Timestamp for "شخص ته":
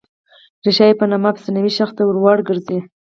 1.77-2.03